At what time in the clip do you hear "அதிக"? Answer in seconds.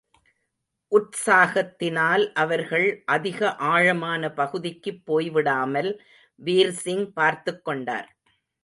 3.05-3.55